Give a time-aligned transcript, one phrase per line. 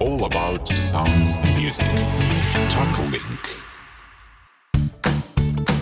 [0.00, 1.86] all about sounds and music.
[2.68, 3.22] Talk Link.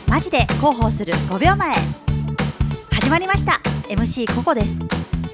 [0.08, 1.74] マジで広報する5秒前
[2.92, 4.76] 始まりました MC ココです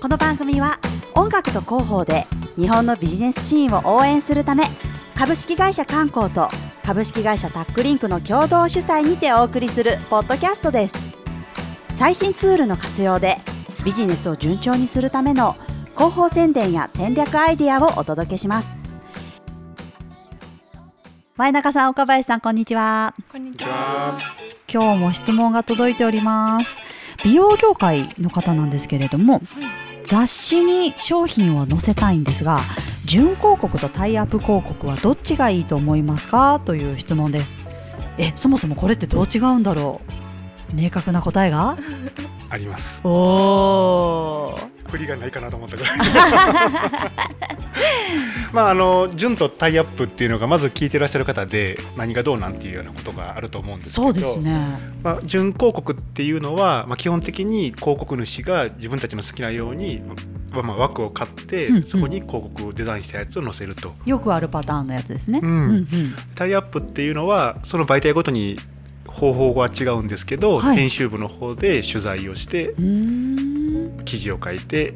[0.00, 0.78] この番組は
[1.14, 4.64] 音楽と広報で日本のビジネスシーンを応援するため
[5.14, 6.48] 株式会社観光と
[6.82, 10.94] 株式会社タックリンクの共同主催にてお送りするポッドキャストです
[11.90, 13.36] 最新ツールの活用で
[13.84, 15.56] ビジネスを順調にするための
[16.00, 18.74] 広報宣伝や戦略アイデアをお届けします。
[21.36, 23.14] 前中さん岡林さんこんにちは。
[23.30, 24.18] こんにちは。
[24.72, 26.78] 今日も質問が届いております。
[27.22, 29.42] 美容業界の方なんですけれども
[30.02, 32.60] 雑誌に商品を載せたいんですが
[33.04, 36.62] 準広告とタイアップ広告はどっちがいいと思いますか？
[36.64, 37.58] という質問です。
[38.16, 40.00] えそもそもこれってどう違うんだろ
[40.72, 40.74] う？
[40.74, 41.76] 明確な答えが？
[42.48, 43.02] あります。
[43.04, 45.98] おー振りがないかなと思ったぐらい。
[48.52, 54.02] まああの純とタイアップっていうのがまず聞いてらっしゃる方で何がどうなんていうようなことがあると思うんですけど。
[54.02, 54.38] そうです。
[54.40, 60.02] ねまあ純広告っていうのはまあ基本的に広告主が自分たちの好きなように。
[60.52, 65.88] まあまあ枠を買って、うんうんそこに広告をデザインしたやつを載せるとよくあるパターンのやつですね、うんうん
[66.34, 68.56] タイアップっていうのはその媒体ごとに
[69.06, 72.74] 方法は違うんですけど、はい編集部の方で取材をして
[74.04, 74.94] 記事を書いて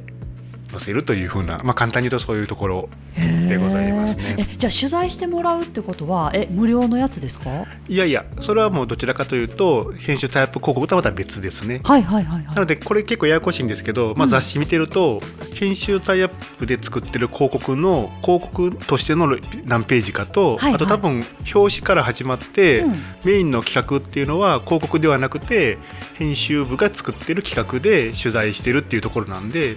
[0.74, 4.36] 載せるというふうな、まあ、簡単に言うとそういうところでございますね。
[4.38, 7.64] えじゃあ取材してもらうってことはえ無料のやつですか？
[7.88, 11.80] いやいやそれはもうどちらかというと編集タイアップ広告とはまた別ですね。
[11.84, 12.54] はいはいはいはい。
[12.54, 15.20] なのでこれ結構ややこしいんですけど、まあ、うん雑誌見てると、
[15.54, 20.74] 編集タイアップで作ってる広告の広告としての何ページかと、はいはい。
[20.74, 23.02] あと多分表紙から始まって、うん。
[23.24, 25.78] メインの企画っていうのは広告ではなくて
[26.14, 29.76] 編集部が作ってる企画で取材してるっていうところなんで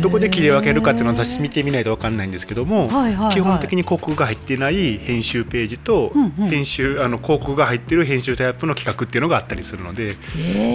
[0.00, 3.34] どこで切り分けるかっていうのは雑誌見てみないと分かんないんですけども、はいはいはい。
[3.34, 10.12] 基本的に広告が入っていない編集ページと、うんうん編集あの広告が入ってる編集タイプの企画っていうのがあったりするので、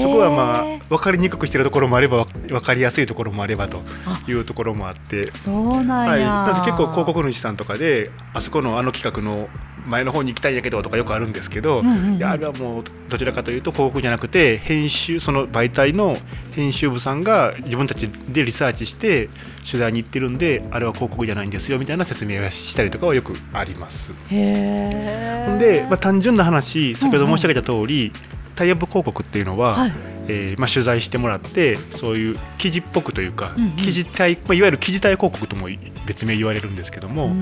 [0.01, 3.81] そこはまあ分かりにくくしてるところもあれば分かりやすいところもあればと
[4.27, 5.31] いうところもあって。
[5.31, 9.49] そうなんはい、や、なので結構広告主さんとかであそこのあの企画の
[9.85, 12.17] 前の方に行きたいんやけどとかよくあるんですけど、うんうんうん。
[12.17, 16.15] いやあれはもうどちらかというと広告じゃなくて編集その媒体の
[16.51, 19.29] 編集部さんが自分たちでリサーチして
[19.65, 24.11] 取材に行ってるんであれは広告じゃないんですよみたいな説明をしたりとかはよくあります。
[24.29, 28.11] で、まあ、単純な話先ほど申し上げた通り、
[28.55, 29.93] タイアップ広告っていうのは、はい。
[30.29, 33.71] えーまあ、取材してもらってそういう記事っぽくというか、うんうん。
[33.77, 35.67] 記事体、まあ、いわゆる記事体広告とも
[36.05, 37.33] 別名言われるんですけども、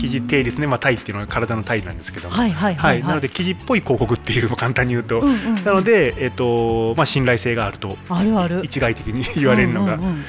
[0.00, 3.08] 記事体ですね、まあ、体っていうのは体の体なんですけども、はいはいはいはい。
[3.08, 5.64] なので記事っぽい広告っていう簡単に言うと、うんうんうん。
[5.64, 7.98] なので、えっとまあ、信頼性があると。
[8.08, 8.62] あるある。
[8.64, 10.24] 一概的に言われるのが、うんうんうん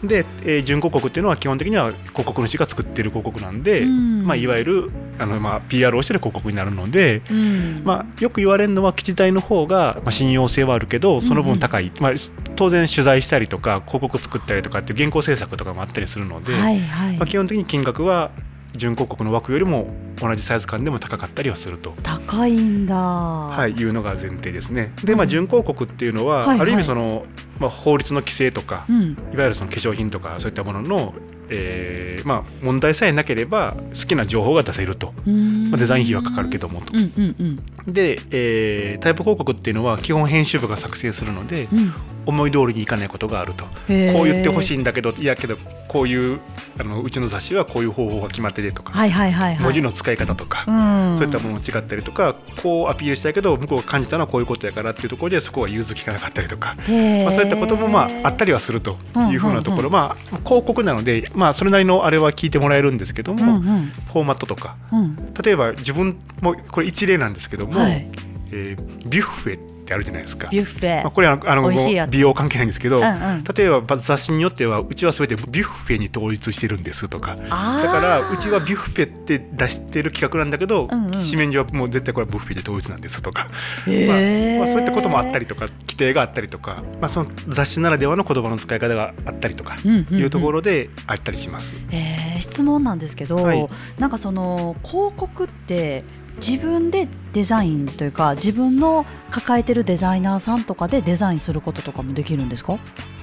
[0.00, 4.24] で、えー準広告っていうのは基本的には広告主が作ってる広告なんで、うん。
[4.24, 7.82] まあ、いわゆるあの、まあ、PR をしてる広告になるので、うん。
[7.84, 12.12] まあ、よく言われるのは記事体の方が、まあ、信用性はあるけどその分高い、まあ、
[12.56, 18.30] 当然取材したりとか広告作ったりとかっていう原稿制作とかもあったりするので、はいはい、まあ、基本的に金額は
[18.76, 19.88] 準広告の枠よりも
[20.20, 21.94] 同じサイズ感でも高かったりはすると。
[22.02, 24.92] 高いんだはい、いうのが前提ですね。
[25.04, 27.24] で、まあ、準広告っていうのは、はいはいある意味その、
[27.58, 31.14] まあ、法律の規制とか、うんいわゆるその化粧品とかそういったものの、
[31.50, 36.92] えーまあ、問題さえなければ好きな情報が出せると、まあ、デザイン費はかかるけどもと。
[36.94, 41.92] うんうんうんで、えータイプ広告っていうのは基本編集部が作成するのでうん。
[42.26, 43.64] 思い通りにいかないことがあると。
[43.64, 43.88] こう
[44.24, 45.56] 言ってほしいんだけどいやけど
[45.88, 46.40] こういう
[46.78, 49.64] あのうちの雑誌はこういう方法が決まっててとか、はいはいはいはい。
[49.64, 51.16] 文字の使い方とか、うん。
[51.16, 56.76] そういったものも違ったりとかこうアピールしたいけど向こうが感じたのはこういうことやからっていうところでそこは融通きかなかったりとか。
[56.76, 58.98] まあ、そういったこともまああったりはすると
[59.30, 63.86] いうふうなところ、まあ、広告なので、まあ、それなりのあれは聞いてもらえるんですけども、うんうん。
[64.12, 64.76] フォーマットとか。
[64.92, 65.16] うん。
[65.42, 68.06] 例えば自分もこれ一例なんですけども、はい。
[68.52, 70.48] えービュッフェってあるじゃないですか。
[70.48, 71.02] ビュッフェ。
[71.02, 71.68] まあ、これはあの
[72.08, 73.44] 美容関係ないんですけど、うんうん。
[73.44, 77.36] 例えば雑誌によってはうちは全てビュッフェに統一してるんですとか。
[77.36, 81.10] だからうちはビュッフェって出してる企画なんだけど、うんうん。
[81.10, 83.46] 紙面上はもう絶対これはブッフェで統一なんですとか、
[83.86, 84.16] まあ
[84.58, 90.18] まあ、そういったこともあったりとか規定があったりとか、まあ、その雑誌ならではの言葉の使い方があったりとかうんうんうん。
[90.18, 91.74] いうところであったりします。
[91.90, 93.66] えー質問なんですけど、はい。
[93.98, 96.04] なんかその広告って
[96.36, 102.78] 自分でデザインというか自分の抱えてるデザイナーさんとかでデザインすることとかもできるんですか？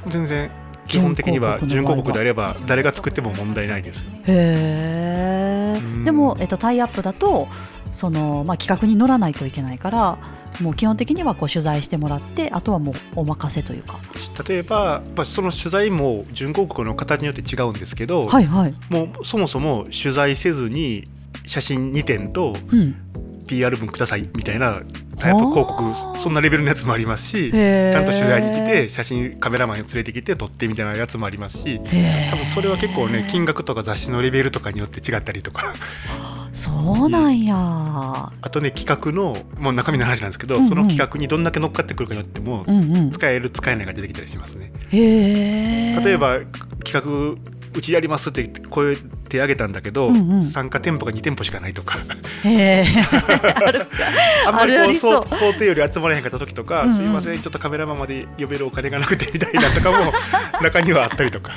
[0.07, 0.50] 全然
[0.88, 4.04] 基本的には準準広告であれば誰が作っても問題ないです。
[4.27, 7.48] へうんえでも、えっと、タイアップだと
[7.92, 10.18] その、まあ、企画に乗らないといけないから
[10.62, 14.00] もう基本的にはこう取材してもらってあとはもうお任せというか。
[14.48, 21.04] 例えば、まあ、その取材も準広告の形によって違うんですけど、はいはい、もうそもそも取材せずに
[21.47, 22.95] 写真2点とうん。
[23.47, 24.81] PR 文くださいみたいな
[25.17, 31.79] タイプ広告そんなレベルのやつもありますしちゃんと取材に来て写真カメラマンを連れてきて撮ってみたいなやつもありますし
[32.29, 35.73] 多分それは結構ね金額とか雑誌のレベルとかによって違ったりとか。
[36.53, 36.71] そ
[37.05, 37.55] うなんや。
[37.55, 40.69] あとね企画のもう中身の話なんですけど、うんうん。
[40.69, 43.11] その企画にどんだけ乗っかってくるかによっても、うんうん。
[43.11, 44.71] 使える使えないが出てきたりしますね。
[44.91, 46.39] 例えば
[46.83, 50.45] 企画うちやりますって声手挙げたんだけど、うんうん。
[50.47, 51.97] 参加店舗が2店舗しかないとか。
[54.47, 56.95] あんまりこう想想定より集まらへんかった時とか、うんうん。
[56.95, 60.12] すいませんちょっとカメラマンまで呼べるお金がなくてみたいなとかも
[60.62, 61.53] 中にはあったりとか。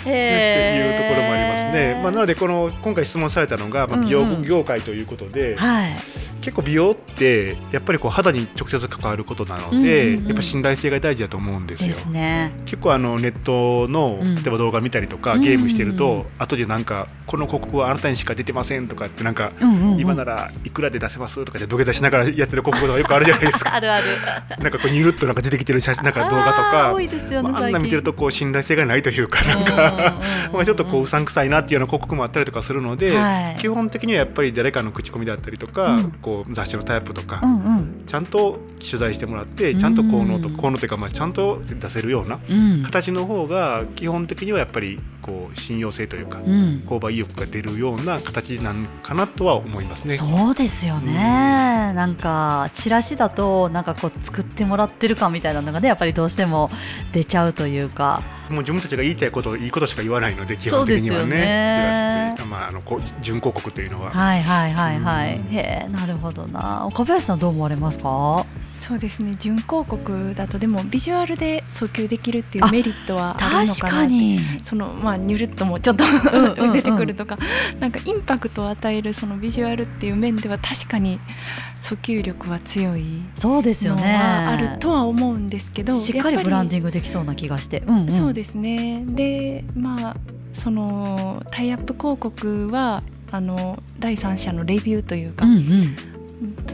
[0.00, 2.00] っていうところもありますね。
[2.02, 4.34] まあ、なのでこの今回質問されたのが、まあ、美容うん。
[4.34, 5.94] うん業界ということで、はい
[6.40, 10.26] 結構美容ってやっぱりこう肌に直接関わることなので、うんうんうん。
[10.28, 11.88] やっぱ信頼性が大事だと思うんですよ。
[11.88, 12.52] ですね。
[12.64, 20.00] 結構あのネットのうん例えば動画見たりとか、うんゲームしてると、後でなんかこの広告はあなたにしか出てませんとかってなんか、うんうんうん。
[20.00, 23.74] 今ならいくらで出せますとかで土下座しながらやってる広告とかよくあるじゃないですか。
[23.74, 24.04] あるある。
[24.60, 29.82] なんかこうニュルっとなんか出てきてる写真なんか動画とか多いですよねまあ、あんな見てるとこう信頼性がないというかなんうんうんうんか
[30.48, 30.54] うん。
[30.54, 33.56] まあちょっとこううさんくさいなっていうような広告もあったりとかするので、はい。
[33.58, 38.04] 基本的にはやっぱり誰かの口コミだったりとか、うんこう雑誌のタイプとか、うんうん。
[38.06, 42.82] ちゃんと取材してもらってちゃんと効能とうん効能というかまあちゃんと出せるようなうん。
[42.84, 46.82] 形の方が基本的にはやっぱりこう信用性というかうん。
[46.86, 50.16] 購買意欲が出るような形なんかなとは思いますね。
[50.16, 56.70] そうですよね、なんかチラシだとなんかこう作ってもらってる感みたいなのがねやっぱりどうしても
[57.12, 58.22] 出ちゃうというか。
[58.48, 64.10] もう自分たちが言いたいこといいことしか言わないので基本的にはねねチラシってまああのこう準広告というのは。
[64.10, 65.54] はいはいはいはい、うん。
[65.54, 66.84] へえなるほどな。
[66.86, 68.44] 岡林さんどう思われますか？
[68.90, 69.36] そうですね。
[69.38, 74.04] 準広告だとでもビジュアルで訴求できるっていうあメリットはあるの確かなって。
[74.04, 74.40] かに。
[74.64, 76.72] そのまあニュルっともちょっとんうんうん。
[76.72, 77.38] 出てくるとか。
[77.78, 81.20] なんかインパクトを与えるそのビジュアルっていう面では確かに
[81.82, 89.04] 訴求力は強いそうですよのねはあるとは思うんですけどしっかりブランディンググできそうな気がして、うんうん、そうですね。
[89.06, 90.16] でまあ
[90.52, 95.96] そのタイアップ広告はあの第三者のレビューというか、うんうん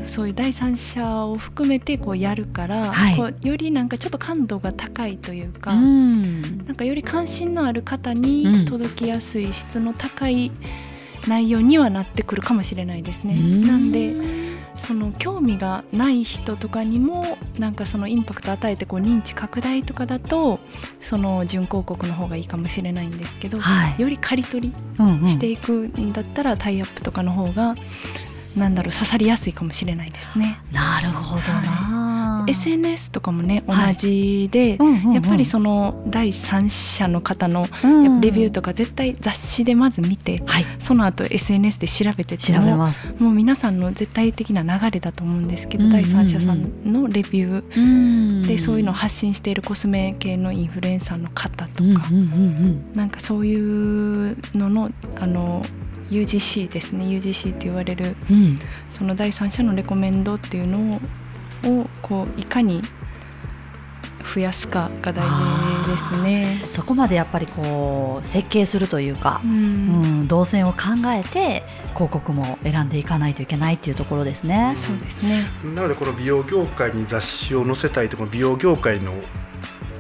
[0.06, 3.16] そういう第三者を含めてこうやるから、はい。
[3.16, 6.42] こうよりなんかちょっと感度が高いというか、うん。
[6.66, 8.22] なんかより関心のある方うん。
[8.22, 10.52] に届きやすい質の高い
[11.26, 13.34] 内容にはなってくるかもしれないですね。
[13.66, 14.14] なんで
[14.76, 20.60] その興味がない人とかにもなんかそのインパクト与えてこう認知拡大とかだと
[21.00, 24.00] その準広告の方がいいかもしれないんですけど、はい。
[24.00, 25.28] より刈り取りうんうん。
[25.28, 27.74] していくんだったらタイアップとかの方が
[28.56, 30.58] なんだろう刺さりやすいかもしれないですね。
[30.72, 33.96] なるほどな、SNS とかもね同はい。
[33.96, 35.12] じで、うんうんうん。
[35.12, 40.66] やっぱりその第三者の方のうんレビューとか絶対雑誌でまず見て、はい。
[40.80, 43.06] その後 SNS で調べてってもべます。
[43.18, 46.02] もう皆さんの絶対的な流れだと思うんですけど、うんうんうん。
[46.02, 47.76] 第三者さんのレビュー。
[47.76, 48.42] うん。
[48.42, 52.14] でそういうのを発信しているコスメ系のインフルエンサーの方とか、うんうんう
[52.68, 52.92] ん。
[52.94, 55.62] なんかそういうののあの
[56.10, 57.04] UGC ですね。
[57.04, 58.36] UGC って言われるうん。
[58.36, 58.58] うん
[58.90, 61.00] その第三者のレコメンドっていうのを
[61.64, 62.82] をこういかに
[64.34, 66.62] 増やすかが大事ですね。
[66.70, 71.62] そこまでやっぱりこう設計するというかう、うんん、動線を考えて
[71.94, 74.76] 広告も選んでいかないといけないっていうところですね。
[74.78, 75.44] そうですね。
[75.74, 79.14] なのでこの美容業界に雑誌を載せたいとこの美容業界の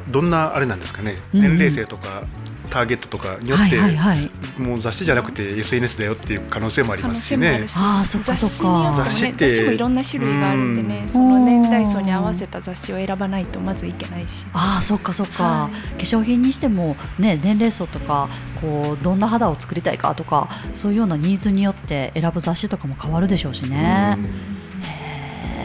[0.08, 1.44] どんなあれなんですかね、うん。
[1.44, 2.24] うん年齢層とか
[2.66, 4.30] ターゲットとかによって、はいはいはい。
[4.58, 7.98] もう雑誌じゃなくて SNS だよっていう可能性もありますしねあ。
[7.98, 9.04] ああそっかそっ雑誌によってもか。
[9.04, 14.46] 雑誌ってね雑誌もいろんな種類があるんでねうんその年代層に合わせた雑誌を選ばないとまずいけないし。
[14.52, 18.28] ああそっかそっか、は化粧品にしてもね年齢層とか
[18.60, 24.16] こうどんな肌を作りたいかとかそういうようなニーズによって選ぶ雑誌とかも変わるでしょうしね。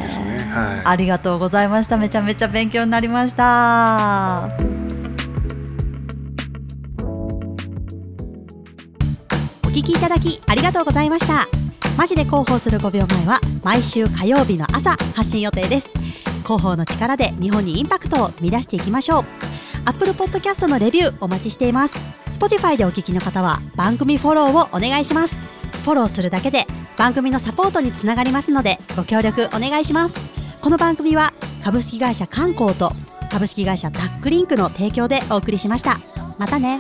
[0.01, 4.70] ですねはいありがとうございましためちゃめちゃ勉強になりました。
[9.71, 11.47] 聞きいただきありがとうございました。
[11.97, 15.93] マジで広報する5秒前は毎週火曜日の朝発信予定です。
[16.43, 19.25] 広報の力で日本にインパクトを生み出していきましょう。
[19.85, 21.97] Apple Podcast のレビューお待ちしています。
[22.31, 25.39] Spotify でお聞きの方は番組フォローをお願いします。
[25.83, 30.19] フォローするだけで番組のサポートにつながりますのでご協力お願いします。
[30.61, 31.31] この番組は
[31.63, 32.91] 株式会社観光と
[33.31, 35.97] 株式会社タックリンクの提供でお送りしました。
[36.37, 36.77] またね。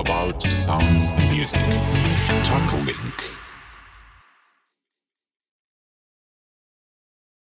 [0.00, 1.60] about sounds and music.
[2.42, 3.39] Talk Link.